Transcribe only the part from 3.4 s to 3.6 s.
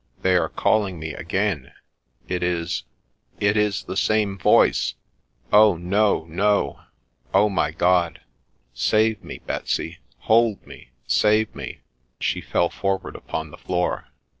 it